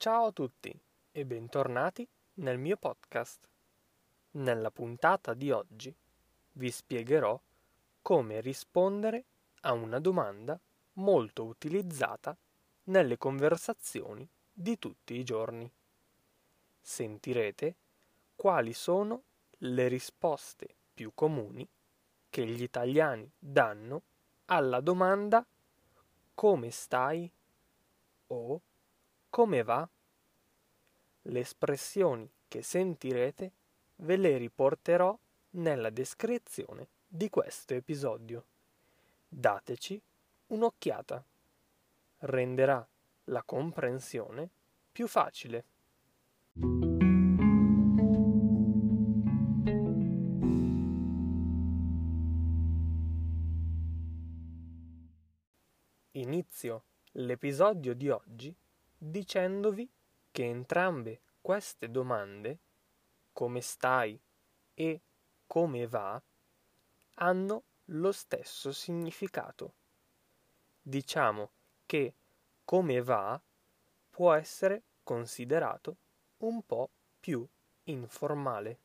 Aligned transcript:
Ciao 0.00 0.28
a 0.28 0.32
tutti 0.32 0.74
e 1.12 1.26
bentornati 1.26 2.08
nel 2.36 2.56
mio 2.56 2.78
podcast. 2.78 3.46
Nella 4.30 4.70
puntata 4.70 5.34
di 5.34 5.50
oggi 5.50 5.94
vi 6.52 6.70
spiegherò 6.70 7.38
come 8.00 8.40
rispondere 8.40 9.24
a 9.60 9.74
una 9.74 10.00
domanda 10.00 10.58
molto 10.94 11.44
utilizzata 11.44 12.34
nelle 12.84 13.18
conversazioni 13.18 14.26
di 14.50 14.78
tutti 14.78 15.18
i 15.18 15.22
giorni. 15.22 15.70
Sentirete 16.80 17.74
quali 18.36 18.72
sono 18.72 19.22
le 19.58 19.86
risposte 19.88 20.76
più 20.94 21.12
comuni 21.14 21.68
che 22.30 22.46
gli 22.46 22.62
italiani 22.62 23.30
danno 23.38 24.00
alla 24.46 24.80
domanda 24.80 25.44
come 26.34 26.70
stai 26.70 27.30
o 28.28 28.60
come 29.30 29.62
va? 29.62 29.88
Le 31.22 31.40
espressioni 31.40 32.28
che 32.48 32.62
sentirete 32.62 33.52
ve 33.96 34.16
le 34.16 34.36
riporterò 34.36 35.16
nella 35.50 35.90
descrizione 35.90 36.88
di 37.06 37.30
questo 37.30 37.74
episodio. 37.74 38.44
Dateci 39.28 40.02
un'occhiata. 40.48 41.24
Renderà 42.18 42.86
la 43.24 43.42
comprensione 43.44 44.50
più 44.90 45.06
facile. 45.06 45.64
Inizio 56.12 56.84
l'episodio 57.12 57.94
di 57.94 58.08
oggi 58.10 58.54
dicendovi 59.02 59.90
che 60.30 60.44
entrambe 60.44 61.22
queste 61.40 61.90
domande, 61.90 62.58
come 63.32 63.62
stai 63.62 64.20
e 64.74 65.00
come 65.46 65.86
va, 65.86 66.22
hanno 67.14 67.62
lo 67.86 68.12
stesso 68.12 68.72
significato. 68.72 69.72
Diciamo 70.82 71.50
che 71.86 72.14
come 72.64 73.00
va 73.00 73.40
può 74.10 74.34
essere 74.34 74.82
considerato 75.02 75.96
un 76.38 76.62
po' 76.62 76.90
più 77.18 77.46
informale, 77.84 78.78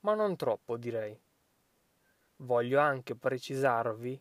ma 0.00 0.14
non 0.14 0.34
troppo 0.34 0.76
direi. 0.76 1.18
Voglio 2.38 2.80
anche 2.80 3.14
precisarvi 3.14 4.20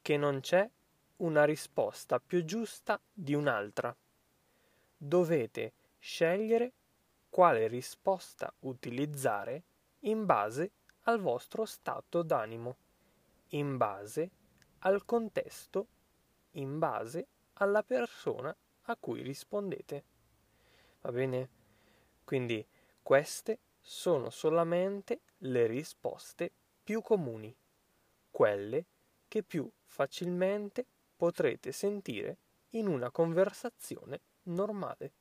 che 0.00 0.16
non 0.16 0.40
c'è 0.40 0.68
una 1.16 1.44
risposta 1.44 2.18
più 2.18 2.44
giusta 2.44 2.98
di 3.12 3.34
un'altra. 3.34 3.94
Dovete 5.04 5.72
scegliere 5.98 6.74
quale 7.28 7.66
risposta 7.66 8.54
utilizzare 8.60 9.64
in 10.02 10.26
base 10.26 10.70
al 11.06 11.18
vostro 11.18 11.64
stato 11.64 12.22
d'animo, 12.22 12.76
in 13.48 13.76
base 13.78 14.30
al 14.78 15.04
contesto, 15.04 15.88
in 16.52 16.78
base 16.78 17.26
alla 17.54 17.82
persona 17.82 18.56
a 18.82 18.96
cui 18.96 19.22
rispondete. 19.22 20.04
Va 21.00 21.10
bene? 21.10 21.48
Quindi 22.22 22.64
queste 23.02 23.58
sono 23.80 24.30
solamente 24.30 25.22
le 25.38 25.66
risposte 25.66 26.52
più 26.80 27.02
comuni, 27.02 27.52
quelle 28.30 28.86
che 29.26 29.42
più 29.42 29.68
facilmente 29.82 30.86
potrete 31.16 31.72
sentire 31.72 32.36
in 32.74 32.86
una 32.86 33.10
conversazione 33.10 34.20
normale. 34.44 35.12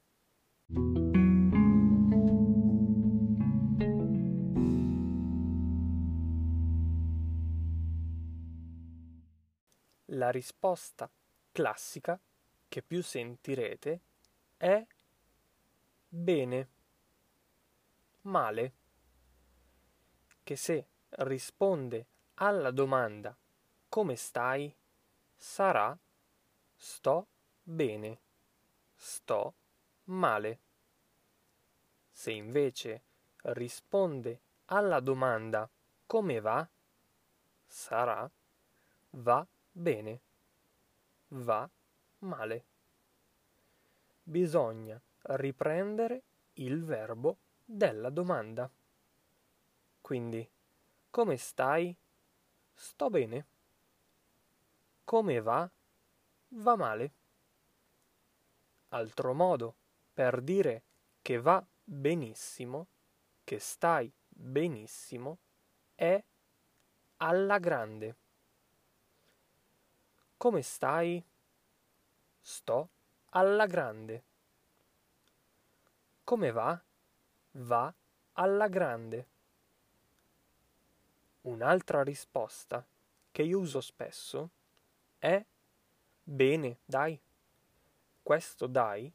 La 10.05 10.29
risposta 10.29 11.09
classica 11.51 12.19
che 12.67 12.81
più 12.81 13.01
sentirete 13.01 14.01
è 14.57 14.85
bene, 16.07 16.69
male, 18.21 18.73
che 20.43 20.55
se 20.55 20.87
risponde 21.09 22.05
alla 22.35 22.71
domanda 22.71 23.35
come 23.87 24.15
stai? 24.15 24.73
sarà 25.41 25.97
sto 26.75 27.27
bene, 27.63 28.19
sto 29.01 29.55
male. 30.05 30.59
Se 32.11 32.31
invece 32.31 33.01
risponde 33.45 34.41
alla 34.65 34.99
domanda 34.99 35.67
come 36.05 36.39
va, 36.39 36.69
sarà 37.65 38.29
va 39.11 39.47
bene, 39.71 40.21
va 41.29 41.67
male. 42.19 42.65
Bisogna 44.21 45.01
riprendere 45.21 46.21
il 46.53 46.83
verbo 46.83 47.37
della 47.65 48.11
domanda. 48.11 48.69
Quindi, 49.99 50.47
come 51.09 51.37
stai? 51.37 51.95
Sto 52.73 53.09
bene. 53.09 53.45
Come 55.03 55.41
va? 55.41 55.69
Va 56.49 56.75
male. 56.75 57.13
Altro 58.93 59.33
modo 59.33 59.75
per 60.13 60.41
dire 60.41 60.83
che 61.21 61.39
va 61.39 61.65
benissimo, 61.83 62.87
che 63.43 63.59
stai 63.59 64.11
benissimo, 64.27 65.37
è 65.95 66.21
alla 67.17 67.57
grande. 67.59 68.15
Come 70.37 70.61
stai? 70.61 71.23
Sto 72.41 72.89
alla 73.29 73.65
grande. 73.65 74.23
Come 76.23 76.51
va? 76.51 76.81
Va 77.51 77.93
alla 78.33 78.67
grande. 78.67 79.27
Un'altra 81.41 82.03
risposta 82.03 82.85
che 83.31 83.43
io 83.43 83.59
uso 83.59 83.79
spesso 83.81 84.49
è 85.17 85.43
bene, 86.23 86.79
dai. 86.83 87.19
Questo 88.21 88.67
dai 88.67 89.11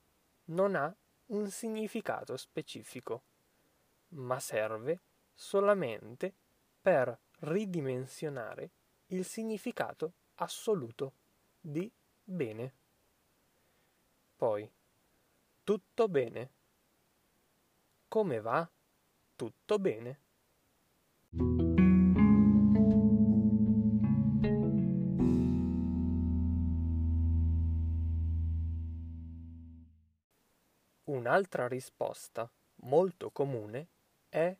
non 0.47 0.75
ha 0.75 0.95
un 1.27 1.51
significato 1.51 2.37
specifico, 2.37 3.23
ma 4.09 4.39
serve 4.41 5.01
solamente 5.35 6.35
per 6.81 7.19
ridimensionare 7.41 8.71
il 9.07 9.25
significato 9.25 10.13
assoluto 10.37 11.13
di 11.61 11.91
bene. 12.23 12.75
Poi, 14.37 14.71
tutto 15.65 16.09
bene. 16.09 16.51
Come 18.09 18.41
va? 18.41 18.69
Tutto 19.35 19.79
bene. 19.79 20.21
Un'altra 31.27 31.67
risposta 31.67 32.49
molto 32.83 33.31
comune 33.31 33.89
è 34.29 34.57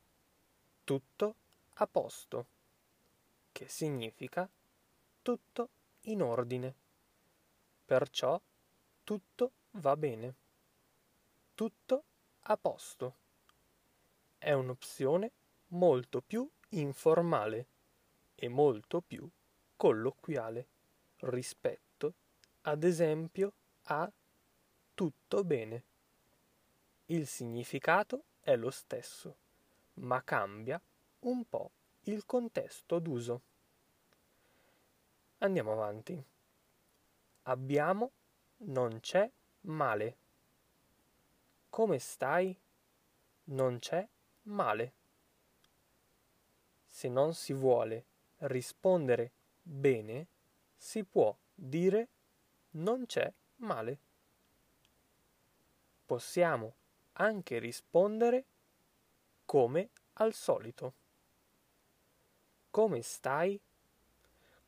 tutto 0.83 1.35
a 1.75 1.87
posto, 1.87 2.47
che 3.53 3.69
significa 3.69 4.51
tutto 5.23 5.69
in 6.07 6.23
ordine. 6.23 6.75
Perciò 7.85 8.41
tutto 9.05 9.53
va 9.75 9.97
bene. 9.97 10.35
Tutto 11.55 12.03
a 12.41 12.57
posto. 12.57 13.15
È 14.37 14.51
un'opzione 14.51 15.31
molto 15.69 16.21
più 16.21 16.51
informale 16.71 17.67
e 18.35 18.49
molto 18.49 19.01
più 19.03 19.31
colloquiale 19.77 20.67
rispetto, 21.19 22.15
ad 22.63 22.83
esempio, 22.83 23.53
a 23.85 24.11
tutto 24.95 25.45
bene. 25.45 25.95
Il 27.07 27.29
significato 27.29 28.25
è 28.41 28.57
lo 28.57 28.71
stesso, 28.71 29.37
ma 29.95 30.23
cambia 30.25 30.81
un 31.21 31.49
po' 31.49 31.71
il 32.03 32.27
contesto 32.27 32.99
d'uso. 32.99 33.43
Andiamo 35.39 35.73
avanti. 35.73 36.21
Abbiamo 37.43 38.11
non 38.59 38.99
c'è 38.99 39.31
male. 39.63 40.17
Come 41.71 41.99
stai? 42.01 42.59
Non 43.45 43.79
c'è 43.79 44.05
male. 44.43 44.93
Se 46.87 47.09
non 47.09 47.35
si 47.35 47.53
vuole 47.53 48.05
rispondere 48.39 49.31
bene, 49.63 50.27
si 50.77 51.05
può 51.05 51.37
dire 51.55 52.09
non 52.71 53.07
c'è 53.07 53.33
male. 53.57 53.99
possiamo 56.07 56.75
anche 57.19 57.59
rispondere 57.59 58.45
come 59.45 59.91
al 60.15 60.33
solito. 60.35 60.95
Come 62.71 63.03
stai? 63.03 63.61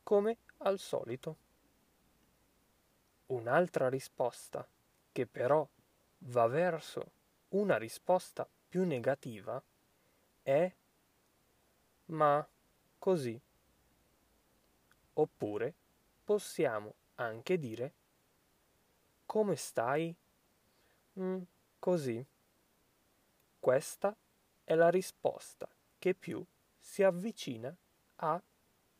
Come 0.03 0.39
al 0.59 0.79
solito. 0.79 1.37
Un'altra 3.27 3.89
risposta, 3.89 4.67
che 5.12 5.27
però 5.27 5.69
va 6.21 6.47
verso 6.47 7.12
una 7.50 7.77
risposta 7.77 8.49
più 8.69 8.85
negativa, 8.85 9.62
è 10.43 10.75
ma 12.06 12.47
così. 12.99 13.39
Oppure 15.15 15.75
possiamo 16.25 16.95
anche 17.17 17.59
dire 17.59 17.93
come 19.27 19.56
stai? 19.56 20.17
Mm, 21.21 21.43
così. 21.79 22.25
Questa 23.69 24.17
è 24.65 24.75
la 24.75 24.88
risposta 24.88 25.69
che 25.99 26.15
più 26.15 26.43
si 26.79 27.03
avvicina 27.03 27.76
a 28.17 28.43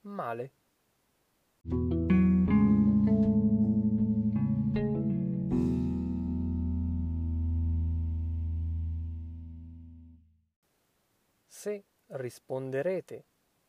male. 0.03 0.53
Se 11.47 11.85
risponderete 12.09 13.25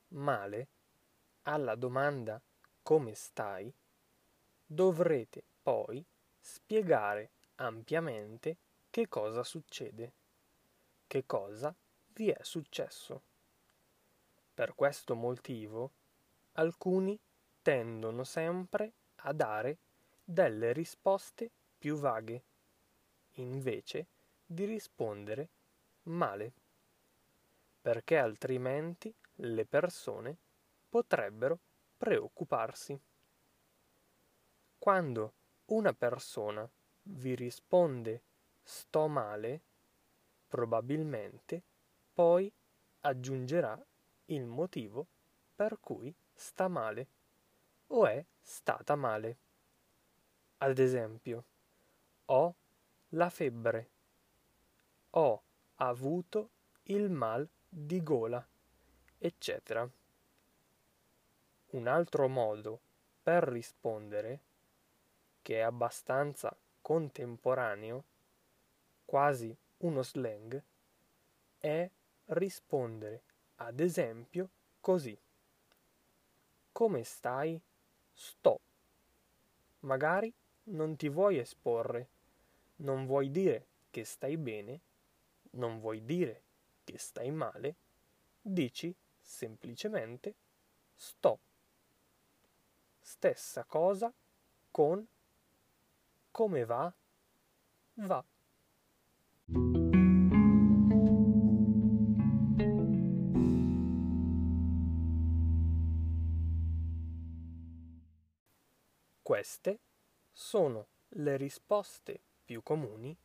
male 0.10 0.68
alla 1.44 1.75
domanda 1.75 2.42
come 2.84 3.13
stai, 3.13 3.74
dovrete 4.66 5.45
poi 5.63 6.06
spiegare 6.42 7.30
ampiamente 7.56 8.57
che 8.90 9.07
cosa 9.07 9.45
succede, 9.45 10.19
che 11.10 11.26
cosa 11.26 11.76
vi 12.14 12.30
è 12.30 12.38
successo. 12.44 13.24
Per 14.54 14.76
questo 14.76 15.16
motivo 15.16 15.92
alcuni 16.54 17.20
tendono 17.64 18.24
sempre 18.24 18.94
a 19.24 19.34
dare 19.34 19.80
delle 20.24 20.72
risposte 20.72 21.50
più 21.80 21.96
vaghe, 21.96 22.44
invece 23.38 24.06
di 24.46 24.66
rispondere 24.66 25.50
male, 26.04 26.54
perché 27.82 28.20
altrimenti 28.20 29.12
le 29.38 29.66
persone 29.66 30.38
potrebbero 30.90 31.58
preoccuparsi. 31.98 33.00
Quando 34.78 35.34
una 35.66 35.94
persona 35.94 36.70
vi 37.02 37.34
risponde 37.34 38.22
sto 38.62 39.08
male, 39.08 39.62
probabilmente 40.50 41.62
poi 42.12 42.51
aggiungerà 43.01 43.80
il 44.25 44.46
motivo 44.46 45.06
per 45.56 45.80
cui 45.80 46.13
sta 46.34 46.68
male 46.68 47.07
o 47.88 48.06
è 48.07 48.24
stata 48.42 48.96
male. 48.96 49.38
Ad 50.57 50.78
esempio, 50.78 51.44
ho 52.25 52.56
la 53.10 53.30
febbre, 53.30 53.90
ho 55.12 55.42
avuto 55.75 56.50
il 56.84 57.10
mal 57.10 57.48
di 57.68 58.04
gola, 58.04 58.45
eccetera. 59.18 59.90
Un 61.72 61.88
altro 61.88 62.28
modo 62.28 62.80
per 63.22 63.44
rispondere 63.44 64.42
che 65.42 65.57
è 65.57 65.62
abbastanza 65.62 66.56
contemporaneo, 66.81 68.04
quasi 69.06 69.56
uno 69.80 70.04
slang, 70.04 70.62
è 71.58 71.90
rispondere 72.26 73.24
ad 73.56 73.80
esempio 73.80 74.50
così. 74.80 75.18
Come 76.72 77.04
stai? 77.04 77.60
Sto. 78.14 78.60
Magari 79.81 80.34
non 80.64 80.96
ti 80.96 81.10
vuoi 81.10 81.38
esporre, 81.38 82.10
non 82.78 83.06
vuoi 83.06 83.31
dire 83.31 83.68
che 83.90 84.04
stai 84.04 84.38
bene, 84.38 84.81
non 85.52 85.80
vuoi 85.80 86.04
dire 86.04 86.44
che 86.84 86.98
stai 86.98 87.31
male, 87.31 87.76
dici 88.42 88.94
semplicemente 89.20 90.36
sto. 90.96 91.40
Stessa 93.00 93.64
cosa 93.64 94.14
con 94.72 95.06
come 96.31 96.66
va? 96.66 96.94
Va. 97.96 98.24
Queste 109.30 109.80
sono 110.31 110.88
le 111.10 111.38
risposte 111.38 112.20
più 112.44 112.64
comuni 112.64 113.16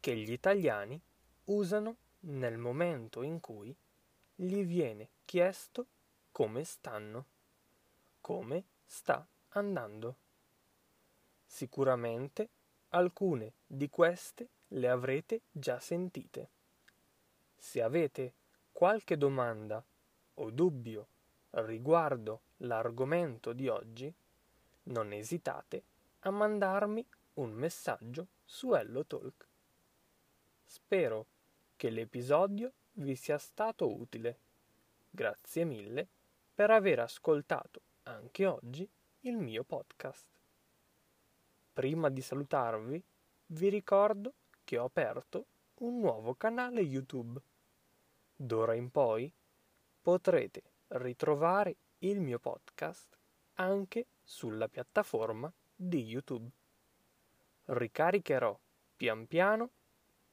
che 0.00 0.16
gli 0.16 0.32
italiani 0.32 1.00
usano 1.44 1.96
nel 2.22 2.58
momento 2.58 3.22
in 3.22 3.38
cui 3.38 3.72
gli 4.34 4.64
viene 4.64 5.10
chiesto 5.24 5.86
come 6.32 6.64
stanno, 6.64 7.26
come 8.20 8.64
sta 8.84 9.24
andando. 9.50 10.16
Sicuramente 11.46 12.48
alcune 12.88 13.52
di 13.64 13.88
queste 13.88 14.48
le 14.70 14.88
avrete 14.88 15.42
già 15.52 15.78
sentite. 15.78 16.50
Se 17.54 17.80
avete 17.80 18.34
qualche 18.72 19.16
domanda 19.16 19.80
o 20.34 20.50
dubbio 20.50 21.06
riguardo 21.50 22.40
l'argomento 22.56 23.52
di 23.52 23.68
oggi, 23.68 24.12
non 24.84 25.12
esitate 25.12 25.82
a 26.20 26.30
mandarmi 26.30 27.04
un 27.34 27.52
messaggio 27.52 28.26
su 28.44 28.74
HelloTalk. 28.74 29.48
Spero 30.64 31.26
che 31.76 31.90
l'episodio 31.90 32.72
vi 32.94 33.14
sia 33.14 33.38
stato 33.38 33.92
utile. 33.92 34.38
Grazie 35.10 35.64
mille 35.64 36.06
per 36.54 36.70
aver 36.70 37.00
ascoltato 37.00 37.80
anche 38.04 38.46
oggi 38.46 38.88
il 39.20 39.36
mio 39.36 39.64
podcast. 39.64 40.26
Prima 41.72 42.08
di 42.08 42.20
salutarvi, 42.20 43.02
vi 43.46 43.68
ricordo 43.68 44.34
che 44.62 44.78
ho 44.78 44.84
aperto 44.84 45.46
un 45.78 45.98
nuovo 45.98 46.34
canale 46.34 46.80
YouTube. 46.80 47.40
D'ora 48.36 48.74
in 48.74 48.90
poi 48.90 49.32
potrete 50.00 50.62
ritrovare 50.88 51.76
il 51.98 52.20
mio 52.20 52.38
podcast 52.38 53.13
anche 53.54 54.06
sulla 54.22 54.68
piattaforma 54.68 55.52
di 55.74 56.02
YouTube. 56.02 56.50
Ricaricherò 57.66 58.58
pian 58.96 59.26
piano 59.26 59.70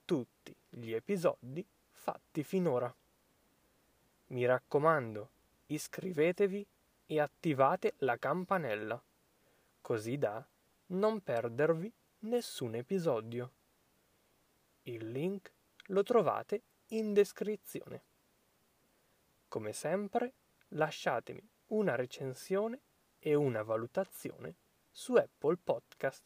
tutti 0.06 0.56
gli 0.70 0.92
episodi 0.92 1.66
fatti 1.90 2.44
finora. 2.44 2.94
Mi 4.28 4.46
raccomando, 4.46 5.30
iscrivetevi 5.68 6.66
e 7.06 7.20
attivate 7.20 7.96
la 8.00 8.18
campanella, 8.18 9.02
così 9.82 10.18
da 10.18 10.46
non 10.88 11.22
perdervi 11.22 11.92
nessun 12.20 12.76
episodio. 12.76 13.52
Il 14.84 15.12
link 15.12 15.52
lo 15.88 16.04
trovate 16.04 16.62
in 16.88 17.14
descrizione. 17.14 18.04
Come 19.48 19.74
sempre, 19.74 20.34
lasciatemi 20.70 21.48
una 21.68 21.96
recensione 21.96 22.80
e 23.24 23.36
una 23.36 23.62
valutazione 23.62 24.56
su 24.90 25.14
Apple 25.14 25.58
Podcast. 25.58 26.24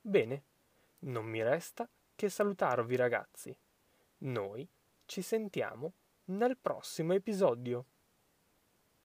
Bene, 0.00 0.44
non 1.00 1.26
mi 1.26 1.42
resta 1.42 1.88
che 2.14 2.30
salutarvi 2.30 2.96
ragazzi. 2.96 3.54
Noi 4.18 4.66
ci 5.04 5.20
sentiamo 5.20 5.92
nel 6.26 6.56
prossimo 6.56 7.12
episodio. 7.12 7.84